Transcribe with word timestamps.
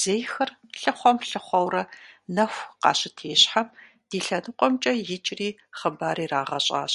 Зейхэр 0.00 0.50
лъыхъуэм-лъыхъуэурэ 0.80 1.82
нэху 2.34 2.66
къащытещхьэм, 2.82 3.68
ди 4.08 4.18
лъэныкъуэмкӀэ 4.26 4.92
икӀри 5.16 5.48
хъыбар 5.78 6.18
ирагъэщӀащ. 6.24 6.94